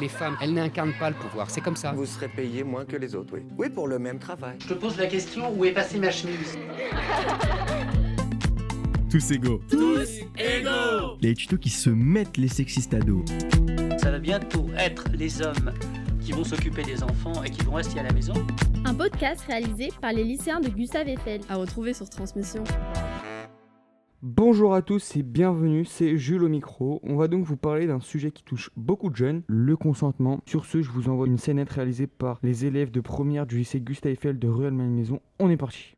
Les 0.00 0.08
femmes, 0.08 0.36
elles 0.40 0.54
n'incarnent 0.54 0.94
pas 0.98 1.10
le 1.10 1.16
pouvoir, 1.16 1.50
c'est 1.50 1.60
comme 1.60 1.76
ça. 1.76 1.92
Vous 1.92 2.06
serez 2.06 2.28
payé 2.28 2.64
moins 2.64 2.86
que 2.86 2.96
les 2.96 3.14
autres, 3.14 3.34
oui. 3.34 3.40
Oui, 3.58 3.68
pour 3.68 3.86
le 3.86 3.98
même 3.98 4.18
travail. 4.18 4.56
Je 4.60 4.68
te 4.68 4.74
pose 4.74 4.96
la 4.96 5.06
question, 5.06 5.52
où 5.54 5.64
est 5.66 5.72
passée 5.72 5.98
ma 5.98 6.10
chemise? 6.10 6.56
Tous 9.10 9.30
égaux. 9.30 9.60
Tous 9.68 10.08
égaux 10.38 11.16
Les 11.20 11.34
tutos 11.34 11.58
qui 11.58 11.68
se 11.68 11.90
mettent 11.90 12.38
les 12.38 12.48
sexistes 12.48 12.94
à 12.94 13.00
dos. 13.00 13.24
Ça 13.98 14.10
va 14.10 14.18
bientôt 14.18 14.66
être 14.78 15.04
les 15.12 15.42
hommes 15.42 15.72
qui 16.20 16.32
vont 16.32 16.44
s'occuper 16.44 16.82
des 16.82 17.02
enfants 17.02 17.42
et 17.44 17.50
qui 17.50 17.62
vont 17.62 17.72
rester 17.74 18.00
à 18.00 18.04
la 18.04 18.12
maison. 18.12 18.34
Un 18.86 18.94
podcast 18.94 19.42
réalisé 19.46 19.90
par 20.00 20.12
les 20.12 20.24
lycéens 20.24 20.60
de 20.60 20.68
Gustave 20.68 21.08
Eiffel. 21.08 21.40
À 21.48 21.56
retrouver 21.56 21.92
sur 21.92 22.08
Transmission. 22.08 22.64
Bonjour 24.22 24.74
à 24.74 24.82
tous 24.82 25.16
et 25.16 25.22
bienvenue, 25.22 25.86
c'est 25.86 26.18
Jules 26.18 26.44
au 26.44 26.48
micro. 26.50 27.00
On 27.04 27.16
va 27.16 27.26
donc 27.26 27.46
vous 27.46 27.56
parler 27.56 27.86
d'un 27.86 28.00
sujet 28.00 28.30
qui 28.30 28.42
touche 28.42 28.68
beaucoup 28.76 29.08
de 29.08 29.16
jeunes, 29.16 29.42
le 29.46 29.78
consentement. 29.78 30.40
Sur 30.44 30.66
ce, 30.66 30.82
je 30.82 30.90
vous 30.90 31.08
envoie 31.08 31.26
une 31.26 31.38
scénette 31.38 31.70
réalisée 31.70 32.06
par 32.06 32.38
les 32.42 32.66
élèves 32.66 32.90
de 32.90 33.00
première 33.00 33.46
du 33.46 33.56
lycée 33.56 33.80
Gustave 33.80 34.12
Eiffel 34.12 34.38
de 34.38 34.46
Rueil-Malmaison. 34.46 35.20
On 35.38 35.48
est 35.48 35.56
parti. 35.56 35.94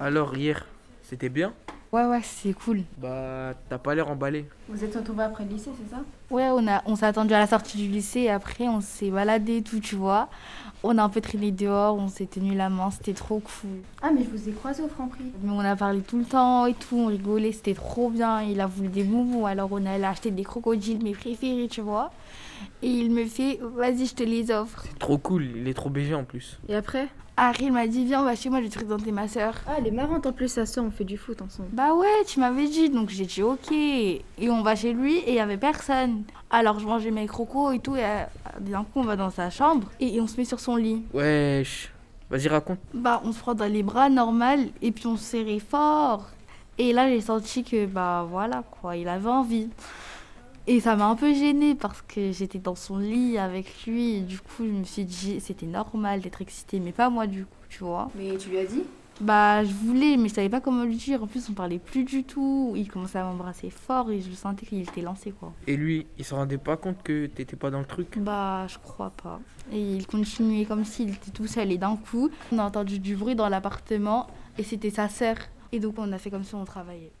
Alors 0.00 0.36
hier, 0.36 0.66
c'était 1.02 1.28
bien? 1.28 1.54
Ouais, 1.92 2.04
ouais, 2.04 2.20
c'est 2.24 2.52
cool. 2.52 2.80
Bah, 2.98 3.54
t'as 3.68 3.78
pas 3.78 3.94
l'air 3.94 4.10
emballé. 4.10 4.46
Vous 4.68 4.82
êtes 4.82 4.96
retrouvés 4.96 5.22
après 5.22 5.44
le 5.44 5.50
lycée, 5.50 5.70
c'est 5.80 5.88
ça? 5.88 6.02
Ouais, 6.30 6.48
on, 6.50 6.66
a, 6.66 6.82
on 6.86 6.96
s'est 6.96 7.06
attendu 7.06 7.34
à 7.34 7.38
la 7.38 7.46
sortie 7.46 7.76
du 7.78 7.86
lycée 7.88 8.20
et 8.20 8.30
après 8.30 8.66
on 8.66 8.80
s'est 8.80 9.10
baladé 9.10 9.62
tout, 9.62 9.78
tu 9.78 9.94
vois. 9.94 10.28
On 10.82 10.98
a 10.98 11.02
un 11.02 11.08
peu 11.08 11.20
traîné 11.20 11.52
dehors, 11.52 11.96
on 11.96 12.08
s'est 12.08 12.26
tenu 12.26 12.54
la 12.54 12.68
main, 12.68 12.90
c'était 12.90 13.12
trop 13.12 13.40
cool. 13.40 13.70
Ah, 14.02 14.10
mais 14.12 14.24
je 14.24 14.30
vous 14.30 14.48
ai 14.48 14.52
croisé 14.52 14.82
au 14.82 14.88
Franprix. 14.88 15.24
Mais 15.42 15.50
on 15.52 15.60
a 15.60 15.76
parlé 15.76 16.00
tout 16.00 16.18
le 16.18 16.24
temps 16.24 16.66
et 16.66 16.74
tout, 16.74 16.96
on 16.96 17.06
rigolait, 17.06 17.52
c'était 17.52 17.74
trop 17.74 18.10
bien. 18.10 18.42
Il 18.42 18.60
a 18.60 18.66
voulu 18.66 18.88
des 18.88 19.04
bonbons, 19.04 19.46
alors 19.46 19.68
on 19.72 19.86
allait 19.86 20.04
acheter 20.04 20.30
des 20.30 20.44
crocodiles, 20.44 21.02
mes 21.02 21.12
préférés, 21.12 21.68
tu 21.68 21.80
vois. 21.80 22.10
Et 22.82 22.90
il 22.90 23.10
me 23.12 23.24
fait, 23.24 23.60
vas-y, 23.76 24.06
je 24.06 24.14
te 24.14 24.22
les 24.22 24.50
offre. 24.50 24.82
C'est 24.84 24.98
trop 24.98 25.18
cool, 25.18 25.44
il 25.56 25.68
est 25.68 25.74
trop 25.74 25.90
BG 25.90 26.14
en 26.14 26.24
plus. 26.24 26.58
Et 26.68 26.74
après? 26.74 27.08
Harry 27.38 27.70
m'a 27.70 27.86
dit, 27.86 28.06
viens, 28.06 28.22
on 28.22 28.24
va 28.24 28.34
chez 28.34 28.48
moi, 28.48 28.60
je 28.60 28.64
vais 28.64 28.70
te 28.70 28.78
présenter 28.78 29.12
ma 29.12 29.28
soeur. 29.28 29.54
Ah, 29.66 29.74
elle 29.76 29.86
est 29.86 29.90
marrante 29.90 30.26
en 30.26 30.32
plus, 30.32 30.48
sa 30.48 30.64
soeur, 30.64 30.84
on 30.84 30.90
fait 30.90 31.04
du 31.04 31.18
foot 31.18 31.42
ensemble. 31.42 31.68
Bah 31.72 31.92
ouais, 31.94 32.24
tu 32.26 32.40
m'avais 32.40 32.66
dit, 32.66 32.88
donc 32.88 33.10
j'ai 33.10 33.26
dit 33.26 33.42
ok. 33.42 33.72
Et 33.72 34.22
on 34.48 34.62
va 34.62 34.74
chez 34.74 34.94
lui 34.94 35.18
et 35.18 35.30
il 35.30 35.34
y 35.34 35.40
avait 35.40 35.58
personne. 35.58 36.15
Alors 36.50 36.78
je 36.78 36.86
mangeais 36.86 37.10
mes 37.10 37.26
crocos 37.26 37.72
et 37.72 37.78
tout, 37.78 37.96
et 37.96 38.04
euh, 38.04 38.24
d'un 38.60 38.84
coup 38.84 39.00
on 39.00 39.02
va 39.02 39.16
dans 39.16 39.30
sa 39.30 39.50
chambre 39.50 39.88
et 40.00 40.20
on 40.20 40.26
se 40.26 40.36
met 40.36 40.44
sur 40.44 40.60
son 40.60 40.76
lit. 40.76 41.02
Wesh, 41.12 41.92
vas-y 42.30 42.48
raconte. 42.48 42.78
Bah 42.94 43.20
on 43.24 43.32
se 43.32 43.38
prend 43.38 43.54
dans 43.54 43.70
les 43.70 43.82
bras 43.82 44.08
normal 44.08 44.68
et 44.82 44.92
puis 44.92 45.06
on 45.06 45.16
se 45.16 45.24
serrait 45.24 45.58
fort. 45.58 46.26
Et 46.78 46.92
là 46.92 47.08
j'ai 47.08 47.20
senti 47.20 47.64
que 47.64 47.86
bah 47.86 48.26
voilà 48.30 48.62
quoi, 48.80 48.96
il 48.96 49.08
avait 49.08 49.28
envie. 49.28 49.68
Et 50.68 50.80
ça 50.80 50.96
m'a 50.96 51.06
un 51.06 51.14
peu 51.14 51.32
gênée 51.32 51.74
parce 51.76 52.02
que 52.02 52.32
j'étais 52.32 52.58
dans 52.58 52.74
son 52.74 52.98
lit 52.98 53.38
avec 53.38 53.86
lui 53.86 54.16
et 54.16 54.20
du 54.20 54.40
coup 54.40 54.64
je 54.64 54.72
me 54.72 54.84
suis 54.84 55.04
dit 55.04 55.40
c'était 55.40 55.66
normal 55.66 56.20
d'être 56.20 56.42
excitée 56.42 56.80
mais 56.80 56.92
pas 56.92 57.08
moi 57.08 57.26
du 57.26 57.44
coup 57.44 57.66
tu 57.68 57.84
vois. 57.84 58.10
Mais 58.16 58.36
tu 58.36 58.50
lui 58.50 58.58
as 58.58 58.64
dit? 58.64 58.82
Bah 59.20 59.64
je 59.64 59.72
voulais 59.72 60.16
mais 60.18 60.28
je 60.28 60.34
savais 60.34 60.50
pas 60.50 60.60
comment 60.60 60.84
lui 60.84 60.96
dire. 60.96 61.22
En 61.22 61.26
plus 61.26 61.48
on 61.48 61.54
parlait 61.54 61.78
plus 61.78 62.04
du 62.04 62.24
tout. 62.24 62.74
Il 62.76 62.88
commençait 62.90 63.18
à 63.18 63.24
m'embrasser 63.24 63.70
fort 63.70 64.10
et 64.10 64.20
je 64.20 64.30
sentais 64.32 64.66
qu'il 64.66 64.80
était 64.82 65.00
lancé 65.00 65.32
quoi. 65.32 65.52
Et 65.66 65.76
lui, 65.76 66.06
il 66.18 66.24
se 66.24 66.34
rendait 66.34 66.58
pas 66.58 66.76
compte 66.76 67.02
que 67.02 67.26
t'étais 67.26 67.56
pas 67.56 67.70
dans 67.70 67.78
le 67.78 67.86
truc? 67.86 68.18
Bah 68.18 68.66
je 68.68 68.78
crois 68.78 69.10
pas. 69.10 69.40
Et 69.72 69.80
il 69.80 70.06
continuait 70.06 70.66
comme 70.66 70.84
s'il 70.84 71.08
était 71.10 71.30
tout 71.30 71.46
seul 71.46 71.72
et 71.72 71.78
d'un 71.78 71.96
coup 71.96 72.30
on 72.52 72.58
a 72.58 72.64
entendu 72.64 72.98
du 72.98 73.16
bruit 73.16 73.34
dans 73.34 73.48
l'appartement 73.48 74.26
et 74.58 74.62
c'était 74.62 74.90
sa 74.90 75.08
sœur. 75.08 75.36
Et 75.72 75.80
donc 75.80 75.94
on 75.98 76.12
a 76.12 76.18
fait 76.18 76.30
comme 76.30 76.44
si 76.44 76.54
on 76.54 76.64
travaillait. 76.64 77.12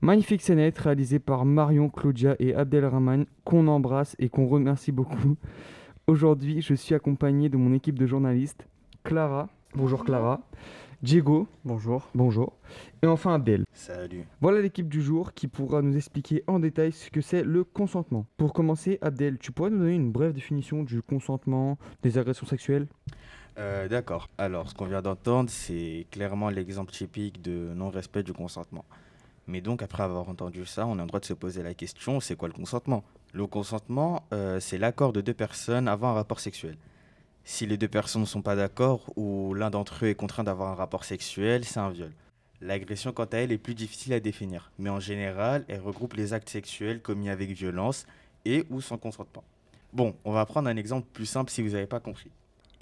Magnifique 0.00 0.42
scénette 0.42 0.78
réalisée 0.78 1.18
par 1.18 1.44
Marion, 1.44 1.88
Claudia 1.88 2.36
et 2.38 2.54
Abdelrahman, 2.54 3.26
qu'on 3.44 3.66
embrasse 3.66 4.14
et 4.20 4.28
qu'on 4.28 4.46
remercie 4.46 4.92
beaucoup. 4.92 5.36
Aujourd'hui, 6.06 6.60
je 6.60 6.74
suis 6.74 6.94
accompagné 6.94 7.48
de 7.48 7.56
mon 7.56 7.72
équipe 7.72 7.98
de 7.98 8.06
journalistes, 8.06 8.68
Clara. 9.02 9.48
Bonjour 9.74 10.04
Clara. 10.04 10.40
Diego. 11.00 11.46
Bonjour. 11.64 12.08
Bonjour. 12.12 12.56
Et 13.02 13.06
enfin 13.06 13.34
Abdel. 13.34 13.62
Salut. 13.72 14.24
Voilà 14.40 14.60
l'équipe 14.60 14.88
du 14.88 15.00
jour 15.00 15.32
qui 15.32 15.46
pourra 15.46 15.80
nous 15.80 15.96
expliquer 15.96 16.42
en 16.48 16.58
détail 16.58 16.90
ce 16.90 17.08
que 17.08 17.20
c'est 17.20 17.44
le 17.44 17.62
consentement. 17.62 18.26
Pour 18.36 18.52
commencer, 18.52 18.98
Abdel, 19.00 19.38
tu 19.38 19.52
pourrais 19.52 19.70
nous 19.70 19.78
donner 19.78 19.94
une 19.94 20.10
brève 20.10 20.32
définition 20.32 20.82
du 20.82 21.00
consentement, 21.00 21.78
des 22.02 22.18
agressions 22.18 22.48
sexuelles? 22.48 22.88
Euh, 23.58 23.86
D'accord. 23.86 24.26
Alors, 24.38 24.68
ce 24.68 24.74
qu'on 24.74 24.86
vient 24.86 25.00
d'entendre, 25.00 25.50
c'est 25.50 26.08
clairement 26.10 26.50
l'exemple 26.50 26.90
typique 26.90 27.40
de 27.42 27.72
non-respect 27.74 28.24
du 28.24 28.32
consentement. 28.32 28.84
Mais 29.46 29.60
donc, 29.60 29.82
après 29.82 30.02
avoir 30.02 30.28
entendu 30.28 30.66
ça, 30.66 30.84
on 30.84 30.98
a 30.98 31.02
le 31.02 31.06
droit 31.06 31.20
de 31.20 31.24
se 31.24 31.32
poser 31.32 31.62
la 31.62 31.74
question, 31.74 32.18
c'est 32.18 32.34
quoi 32.34 32.48
le 32.48 32.54
consentement? 32.54 33.04
Le 33.32 33.46
consentement, 33.46 34.24
euh, 34.32 34.58
c'est 34.58 34.78
l'accord 34.78 35.12
de 35.12 35.20
deux 35.20 35.34
personnes 35.34 35.86
avant 35.86 36.08
un 36.08 36.14
rapport 36.14 36.40
sexuel. 36.40 36.76
Si 37.50 37.64
les 37.64 37.78
deux 37.78 37.88
personnes 37.88 38.20
ne 38.20 38.26
sont 38.26 38.42
pas 38.42 38.56
d'accord 38.56 39.10
ou 39.16 39.54
l'un 39.54 39.70
d'entre 39.70 40.04
eux 40.04 40.08
est 40.08 40.14
contraint 40.14 40.44
d'avoir 40.44 40.70
un 40.70 40.74
rapport 40.74 41.04
sexuel, 41.04 41.64
c'est 41.64 41.80
un 41.80 41.88
viol. 41.88 42.12
L'agression, 42.60 43.10
quant 43.10 43.24
à 43.24 43.38
elle, 43.38 43.52
est 43.52 43.58
plus 43.58 43.74
difficile 43.74 44.12
à 44.12 44.20
définir. 44.20 44.70
Mais 44.78 44.90
en 44.90 45.00
général, 45.00 45.64
elle 45.66 45.80
regroupe 45.80 46.12
les 46.12 46.34
actes 46.34 46.50
sexuels 46.50 47.00
commis 47.00 47.30
avec 47.30 47.50
violence 47.52 48.06
et 48.44 48.66
ou 48.68 48.82
sans 48.82 48.98
consentement. 48.98 49.42
Bon, 49.94 50.14
on 50.26 50.32
va 50.32 50.44
prendre 50.44 50.68
un 50.68 50.76
exemple 50.76 51.08
plus 51.14 51.24
simple 51.24 51.50
si 51.50 51.62
vous 51.62 51.70
n'avez 51.70 51.86
pas 51.86 52.00
compris. 52.00 52.30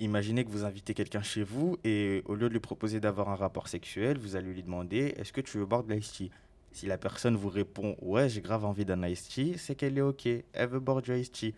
Imaginez 0.00 0.44
que 0.44 0.50
vous 0.50 0.65
invitez 0.65 0.94
quelqu'un 0.94 1.22
chez 1.22 1.44
vous 1.44 1.78
et 1.84 2.25
au 2.26 2.34
lieu 2.34 2.49
de 2.49 2.53
lui 2.53 2.60
proposer 2.60 2.99
d'avoir 2.99 3.28
un 3.28 3.37
rapport 3.37 3.69
sexuel, 3.69 4.19
vous 4.19 4.34
allez 4.34 4.53
lui 4.53 4.65
demander 4.65 5.15
est-ce 5.16 5.32
que 5.32 5.41
tu 5.41 5.59
veux 5.59 5.66
boire 5.66 5.84
de 5.84 5.94
l'ice 5.94 6.10
tea? 6.10 6.32
Si 6.72 6.87
la 6.87 6.99
personne 6.99 7.37
vous 7.37 7.50
répond 7.50 7.97
ouais, 8.03 8.28
j'ai 8.28 8.41
grave 8.41 8.65
envie 8.65 8.84
d'un 8.84 9.06
ice 9.06 9.28
tea, 9.28 9.59
c'est 9.59 9.76
qu'elle 9.76 9.97
est 9.97 10.03
ok, 10.03 10.26
elle 10.26 10.69
veut 10.69 10.81
boire 10.81 11.03
du 11.03 11.16
ice 11.16 11.31
tea. 11.31 11.55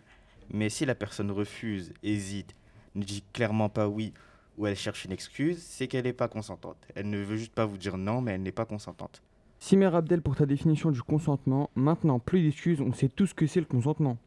Mais 0.51 0.69
si 0.69 0.85
la 0.85 0.95
personne 0.95 1.31
refuse, 1.31 1.91
hésite, 2.03 2.55
ne 2.95 3.03
dit 3.03 3.23
clairement 3.33 3.69
pas 3.69 3.87
oui 3.87 4.13
ou 4.57 4.67
elle 4.67 4.75
cherche 4.75 5.05
une 5.05 5.13
excuse, 5.13 5.63
c'est 5.63 5.87
qu'elle 5.87 6.03
n'est 6.03 6.13
pas 6.13 6.27
consentante. 6.27 6.77
Elle 6.93 7.09
ne 7.09 7.17
veut 7.23 7.37
juste 7.37 7.53
pas 7.53 7.65
vous 7.65 7.77
dire 7.77 7.97
non, 7.97 8.21
mais 8.21 8.33
elle 8.33 8.43
n'est 8.43 8.51
pas 8.51 8.65
consentante. 8.65 9.21
Simer 9.57 9.93
Abdel 9.93 10.21
pour 10.21 10.35
ta 10.35 10.45
définition 10.45 10.91
du 10.91 11.01
consentement. 11.01 11.69
Maintenant, 11.75 12.19
plus 12.19 12.41
d'excuses, 12.41 12.81
on 12.81 12.93
sait 12.93 13.09
tout 13.09 13.25
ce 13.25 13.33
que 13.33 13.47
c'est 13.47 13.61
le 13.61 13.65
consentement. 13.65 14.17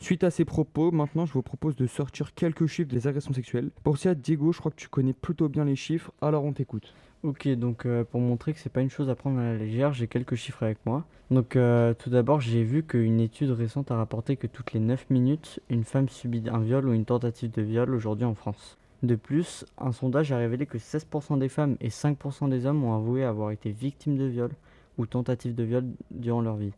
Suite 0.00 0.24
à 0.24 0.30
ces 0.30 0.46
propos, 0.46 0.90
maintenant 0.90 1.26
je 1.26 1.32
vous 1.34 1.42
propose 1.42 1.76
de 1.76 1.86
sortir 1.86 2.32
quelques 2.34 2.66
chiffres 2.66 2.88
des 2.88 3.06
agressions 3.06 3.34
sexuelles. 3.34 3.70
Pour 3.84 3.98
ça, 3.98 4.14
Diego, 4.14 4.50
je 4.50 4.58
crois 4.58 4.70
que 4.70 4.76
tu 4.76 4.88
connais 4.88 5.12
plutôt 5.12 5.50
bien 5.50 5.66
les 5.66 5.76
chiffres, 5.76 6.10
alors 6.22 6.44
on 6.44 6.54
t'écoute. 6.54 6.94
Ok, 7.22 7.46
donc 7.48 7.84
euh, 7.84 8.02
pour 8.02 8.18
montrer 8.22 8.54
que 8.54 8.60
c'est 8.60 8.72
pas 8.72 8.80
une 8.80 8.88
chose 8.88 9.10
à 9.10 9.14
prendre 9.14 9.38
à 9.38 9.42
la 9.42 9.56
légère, 9.58 9.92
j'ai 9.92 10.06
quelques 10.06 10.36
chiffres 10.36 10.62
avec 10.62 10.78
moi. 10.86 11.04
Donc 11.30 11.54
euh, 11.54 11.92
tout 11.92 12.08
d'abord, 12.08 12.40
j'ai 12.40 12.64
vu 12.64 12.82
qu'une 12.82 13.20
étude 13.20 13.50
récente 13.50 13.90
a 13.90 13.96
rapporté 13.96 14.36
que 14.36 14.46
toutes 14.46 14.72
les 14.72 14.80
9 14.80 15.10
minutes, 15.10 15.60
une 15.68 15.84
femme 15.84 16.08
subit 16.08 16.44
un 16.50 16.60
viol 16.60 16.88
ou 16.88 16.94
une 16.94 17.04
tentative 17.04 17.50
de 17.50 17.60
viol 17.60 17.94
aujourd'hui 17.94 18.24
en 18.24 18.34
France. 18.34 18.78
De 19.02 19.16
plus, 19.16 19.66
un 19.76 19.92
sondage 19.92 20.32
a 20.32 20.38
révélé 20.38 20.64
que 20.64 20.78
16% 20.78 21.38
des 21.38 21.50
femmes 21.50 21.76
et 21.82 21.90
5% 21.90 22.48
des 22.48 22.64
hommes 22.64 22.84
ont 22.84 22.96
avoué 22.96 23.22
avoir 23.22 23.50
été 23.50 23.70
victimes 23.70 24.16
de 24.16 24.24
viol 24.24 24.50
ou 24.96 25.04
tentatives 25.04 25.54
de 25.54 25.62
viol 25.62 25.84
durant 26.10 26.40
leur 26.40 26.56
vie. 26.56 26.72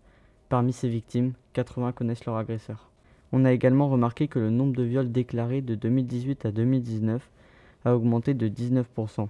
Parmi 0.48 0.72
ces 0.72 0.88
victimes, 0.88 1.34
80 1.52 1.92
connaissent 1.92 2.26
leur 2.26 2.36
agresseur. 2.36 2.91
On 3.32 3.44
a 3.44 3.52
également 3.52 3.88
remarqué 3.88 4.28
que 4.28 4.38
le 4.38 4.50
nombre 4.50 4.76
de 4.76 4.82
viols 4.82 5.10
déclarés 5.10 5.62
de 5.62 5.74
2018 5.74 6.46
à 6.46 6.52
2019 6.52 7.30
a 7.84 7.96
augmenté 7.96 8.34
de 8.34 8.48
19%. 8.48 9.28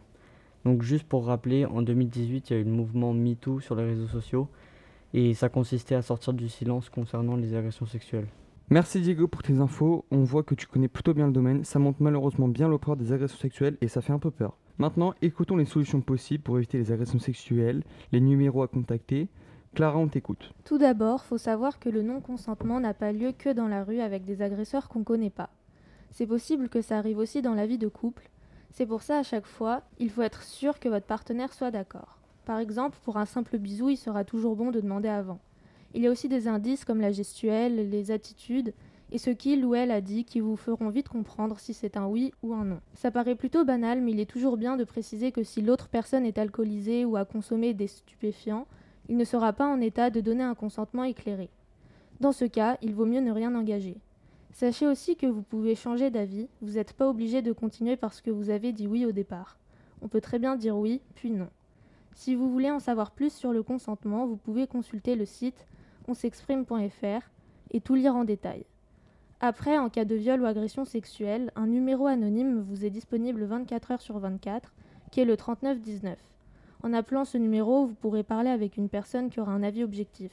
Donc 0.65 0.83
juste 0.83 1.05
pour 1.05 1.27
rappeler, 1.27 1.65
en 1.67 1.83
2018, 1.83 2.51
il 2.51 2.53
y 2.53 2.57
a 2.57 2.61
eu 2.61 2.65
le 2.65 2.71
mouvement 2.71 3.13
MeToo 3.13 3.61
sur 3.61 3.75
les 3.75 3.85
réseaux 3.85 4.09
sociaux 4.09 4.49
et 5.15 5.35
ça 5.35 5.49
consistait 5.49 5.95
à 5.95 6.03
sortir 6.03 6.33
du 6.33 6.49
silence 6.49 6.89
concernant 6.89 7.37
les 7.37 7.55
agressions 7.55 7.87
sexuelles. 7.87 8.27
Merci 8.71 9.01
Diego 9.01 9.29
pour 9.29 9.43
tes 9.43 9.59
infos, 9.59 10.07
on 10.11 10.25
voit 10.25 10.43
que 10.43 10.55
tu 10.55 10.67
connais 10.67 10.89
plutôt 10.89 11.13
bien 11.13 11.27
le 11.27 11.33
domaine, 11.33 11.65
ça 11.65 11.79
montre 11.79 11.99
malheureusement 12.01 12.49
bien 12.49 12.69
l'opère 12.69 12.97
des 12.97 13.13
agressions 13.13 13.39
sexuelles 13.39 13.77
et 13.83 13.89
ça 13.89 14.01
fait 14.01 14.13
un 14.13 14.19
peu 14.19 14.31
peur. 14.31 14.57
Maintenant, 14.79 15.13
écoutons 15.21 15.57
les 15.57 15.67
solutions 15.67 16.01
possibles 16.01 16.43
pour 16.43 16.57
éviter 16.57 16.79
les 16.79 16.91
agressions 16.91 17.19
sexuelles, 17.19 17.83
les 18.13 18.21
numéros 18.21 18.63
à 18.63 18.69
contacter. 18.69 19.29
Clara, 19.75 19.99
on 19.99 20.09
t'écoute. 20.09 20.53
Tout 20.65 20.77
d'abord, 20.77 21.25
faut 21.25 21.39
savoir 21.39 21.79
que 21.79 21.89
le 21.89 22.03
non-consentement 22.03 22.79
n'a 22.79 22.93
pas 22.93 23.11
lieu 23.11 23.33
que 23.33 23.49
dans 23.49 23.69
la 23.69 23.85
rue 23.85 24.01
avec 24.01 24.25
des 24.25 24.43
agresseurs 24.43 24.91
qu'on 24.91 25.03
connaît 25.03 25.31
pas. 25.31 25.49
C'est 26.11 26.27
possible 26.27 26.69
que 26.69 26.83
ça 26.83 26.99
arrive 26.99 27.17
aussi 27.17 27.41
dans 27.41 27.55
la 27.55 27.67
vie 27.67 27.79
de 27.79 27.89
couple. 27.89 28.29
C'est 28.71 28.85
pour 28.85 29.01
ça 29.01 29.19
à 29.19 29.23
chaque 29.23 29.47
fois, 29.47 29.83
il 29.99 30.11
faut 30.11 30.21
être 30.21 30.43
sûr 30.43 30.79
que 30.79 30.91
votre 30.91 31.07
partenaire 31.07 31.55
soit 31.55 31.71
d'accord. 31.71 32.19
Par 32.45 32.59
exemple, 32.59 32.99
pour 33.03 33.17
un 33.17 33.25
simple 33.25 33.57
bisou, 33.57 33.89
il 33.89 33.97
sera 33.97 34.25
toujours 34.25 34.57
bon 34.57 34.73
de 34.73 34.81
demander 34.81 35.09
avant. 35.09 35.41
Il 35.95 36.03
y 36.03 36.07
a 36.07 36.11
aussi 36.11 36.29
des 36.29 36.49
indices 36.49 36.85
comme 36.85 37.01
la 37.01 37.13
gestuelle, 37.13 37.89
les 37.89 38.11
attitudes 38.11 38.75
et 39.11 39.19
ce 39.19 39.31
qu'il 39.31 39.65
ou 39.65 39.75
elle 39.75 39.91
a 39.91 40.01
dit 40.01 40.25
qui 40.25 40.41
vous 40.41 40.57
feront 40.57 40.89
vite 40.91 41.09
comprendre 41.09 41.59
si 41.59 41.73
c'est 41.73 41.97
un 41.97 42.07
oui 42.07 42.33
ou 42.43 42.53
un 42.55 42.65
non. 42.65 42.81
Ça 42.95 43.11
paraît 43.11 43.37
plutôt 43.37 43.65
banal, 43.65 44.01
mais 44.01 44.13
il 44.13 44.21
est 44.21 44.31
toujours 44.31 44.57
bien 44.59 44.77
de 44.77 44.85
préciser 44.85 45.33
que 45.33 45.43
si 45.43 45.63
l'autre 45.63 45.89
personne 45.89 46.27
est 46.27 46.39
alcoolisée 46.39 47.05
ou 47.05 47.17
a 47.17 47.25
consommé 47.25 47.75
des 47.75 47.89
stupéfiants, 47.89 48.67
il 49.13 49.19
ne 49.19 49.25
sera 49.25 49.53
pas 49.53 49.69
en 49.69 49.83
état 49.83 50.09
de 50.09 50.23
donner 50.23 50.43
un 50.43 50.55
consentement 50.55 51.05
éclairé. 51.05 51.51
Dans 52.21 52.33
ce 52.33 52.47
cas, 52.47 52.79
il 52.81 52.95
vaut 52.95 53.05
mieux 53.05 53.21
ne 53.21 53.31
rien 53.31 53.55
engager. 53.55 53.99
Sachez 54.53 54.87
aussi 54.87 55.17
que 55.17 55.27
vous 55.27 55.43
pouvez 55.43 55.75
changer 55.75 56.09
d'avis, 56.09 56.49
vous 56.63 56.77
n'êtes 56.77 56.95
pas 56.95 57.11
obligé 57.11 57.43
de 57.43 57.53
continuer 57.53 57.97
parce 57.97 58.23
que 58.23 58.31
vous 58.31 58.49
avez 58.49 58.73
dit 58.73 58.87
oui 58.87 59.05
au 59.05 59.13
départ. 59.13 59.59
On 60.01 60.09
peut 60.09 60.23
très 60.23 60.39
bien 60.39 60.57
dire 60.57 60.79
oui, 60.79 61.03
puis 61.15 61.31
non. 61.31 61.51
Si 62.15 62.35
vous 62.35 62.51
voulez 62.51 62.71
en 62.71 62.81
savoir 62.81 63.11
plus 63.11 63.35
sur 63.35 63.53
le 63.53 63.63
consentement, 63.63 64.27
vous 64.27 64.39
pouvez 64.39 64.67
consulter 64.67 65.15
le 65.15 65.27
site 65.27 65.67
onsexprime.fr 66.09 67.29
et 67.71 67.83
tout 67.83 67.95
lire 67.95 68.17
en 68.17 68.25
détail. 68.25 68.65
Après, 69.41 69.77
en 69.77 69.91
cas 69.91 70.07
de 70.07 70.15
viol 70.15 70.41
ou 70.41 70.47
agression 70.47 70.87
sexuelle, 70.87 71.53
un 71.55 71.67
numéro 71.67 72.07
anonyme 72.07 72.63
vous 72.63 72.87
est 72.87 72.91
disponible 72.91 73.45
24 73.45 73.91
heures 73.91 74.01
sur 74.01 74.19
24, 74.19 74.73
qui 75.11 75.21
est 75.21 75.27
le 75.27 75.37
3919. 75.37 76.32
En 76.85 76.93
appelant 76.93 77.25
ce 77.25 77.39
numéro, 77.39 77.87
vous 77.87 77.95
pourrez 77.95 78.25
parler 78.25 78.51
avec 78.51 78.77
une 78.77 78.89
personne 78.89 79.31
qui 79.31 79.39
aura 79.39 79.53
un 79.53 79.63
avis 79.63 79.85
objectif. 79.85 80.33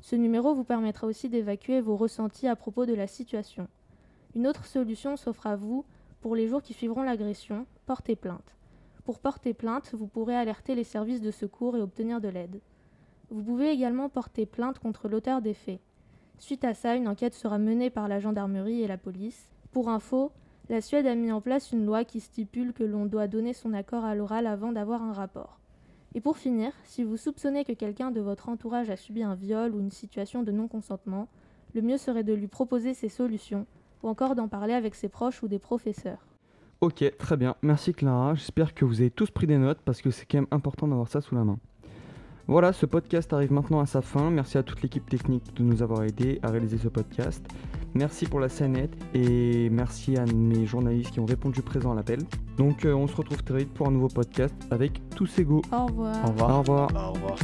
Ce 0.00 0.16
numéro 0.16 0.52
vous 0.52 0.64
permettra 0.64 1.06
aussi 1.06 1.28
d'évacuer 1.28 1.80
vos 1.80 1.96
ressentis 1.96 2.48
à 2.48 2.56
propos 2.56 2.86
de 2.86 2.94
la 2.94 3.06
situation. 3.06 3.68
Une 4.34 4.48
autre 4.48 4.66
solution 4.66 5.16
s'offre 5.16 5.46
à 5.46 5.54
vous 5.54 5.84
pour 6.20 6.34
les 6.34 6.48
jours 6.48 6.60
qui 6.60 6.74
suivront 6.74 7.04
l'agression, 7.04 7.66
porter 7.86 8.16
plainte. 8.16 8.56
Pour 9.04 9.20
porter 9.20 9.54
plainte, 9.54 9.94
vous 9.94 10.08
pourrez 10.08 10.34
alerter 10.34 10.74
les 10.74 10.82
services 10.82 11.20
de 11.20 11.30
secours 11.30 11.76
et 11.76 11.80
obtenir 11.80 12.20
de 12.20 12.28
l'aide. 12.28 12.60
Vous 13.30 13.42
pouvez 13.44 13.70
également 13.70 14.08
porter 14.08 14.44
plainte 14.44 14.80
contre 14.80 15.08
l'auteur 15.08 15.40
des 15.40 15.54
faits. 15.54 15.80
Suite 16.38 16.64
à 16.64 16.74
ça, 16.74 16.96
une 16.96 17.06
enquête 17.06 17.34
sera 17.34 17.58
menée 17.58 17.90
par 17.90 18.08
la 18.08 18.18
gendarmerie 18.18 18.82
et 18.82 18.88
la 18.88 18.98
police. 18.98 19.48
Pour 19.70 19.88
info, 19.88 20.32
la 20.68 20.80
Suède 20.80 21.06
a 21.06 21.14
mis 21.14 21.30
en 21.30 21.40
place 21.40 21.70
une 21.70 21.86
loi 21.86 22.04
qui 22.04 22.18
stipule 22.18 22.72
que 22.72 22.82
l'on 22.82 23.06
doit 23.06 23.28
donner 23.28 23.52
son 23.52 23.72
accord 23.72 24.04
à 24.04 24.16
l'oral 24.16 24.48
avant 24.48 24.72
d'avoir 24.72 25.02
un 25.02 25.12
rapport. 25.12 25.60
Et 26.16 26.20
pour 26.22 26.38
finir, 26.38 26.72
si 26.84 27.04
vous 27.04 27.18
soupçonnez 27.18 27.66
que 27.66 27.74
quelqu'un 27.74 28.10
de 28.10 28.22
votre 28.22 28.48
entourage 28.48 28.88
a 28.88 28.96
subi 28.96 29.22
un 29.22 29.34
viol 29.34 29.74
ou 29.74 29.80
une 29.80 29.90
situation 29.90 30.42
de 30.42 30.50
non-consentement, 30.50 31.28
le 31.74 31.82
mieux 31.82 31.98
serait 31.98 32.24
de 32.24 32.32
lui 32.32 32.46
proposer 32.46 32.94
ses 32.94 33.10
solutions 33.10 33.66
ou 34.02 34.08
encore 34.08 34.34
d'en 34.34 34.48
parler 34.48 34.72
avec 34.72 34.94
ses 34.94 35.10
proches 35.10 35.42
ou 35.42 35.48
des 35.48 35.58
professeurs. 35.58 36.26
Ok, 36.80 37.04
très 37.18 37.36
bien. 37.36 37.54
Merci 37.60 37.92
Clara. 37.92 38.34
J'espère 38.34 38.72
que 38.72 38.86
vous 38.86 39.02
avez 39.02 39.10
tous 39.10 39.30
pris 39.30 39.46
des 39.46 39.58
notes 39.58 39.80
parce 39.84 40.00
que 40.00 40.10
c'est 40.10 40.24
quand 40.24 40.38
même 40.38 40.46
important 40.52 40.88
d'avoir 40.88 41.08
ça 41.08 41.20
sous 41.20 41.34
la 41.34 41.44
main. 41.44 41.58
Voilà, 42.46 42.72
ce 42.72 42.86
podcast 42.86 43.30
arrive 43.34 43.52
maintenant 43.52 43.80
à 43.80 43.86
sa 43.86 44.00
fin. 44.00 44.30
Merci 44.30 44.56
à 44.56 44.62
toute 44.62 44.80
l'équipe 44.80 45.06
technique 45.06 45.54
de 45.54 45.64
nous 45.64 45.82
avoir 45.82 46.02
aidés 46.04 46.38
à 46.42 46.48
réaliser 46.48 46.78
ce 46.78 46.88
podcast. 46.88 47.46
Merci 47.96 48.26
pour 48.26 48.40
la 48.40 48.50
scénette 48.50 48.94
et 49.14 49.70
merci 49.70 50.18
à 50.18 50.26
mes 50.26 50.66
journalistes 50.66 51.12
qui 51.12 51.20
ont 51.20 51.24
répondu 51.24 51.62
présent 51.62 51.92
à 51.92 51.94
l'appel. 51.94 52.20
Donc 52.58 52.84
euh, 52.84 52.92
on 52.92 53.06
se 53.06 53.16
retrouve 53.16 53.42
très 53.42 53.60
vite 53.60 53.72
pour 53.72 53.88
un 53.88 53.90
nouveau 53.90 54.08
podcast 54.08 54.54
avec 54.70 55.00
tous 55.16 55.38
égaux. 55.38 55.62
Au 55.72 55.86
revoir. 55.86 56.24
Au 56.24 56.28
revoir. 56.28 56.50
Au 56.50 56.58
revoir. 56.58 57.08
Au 57.08 57.12
revoir. 57.12 57.38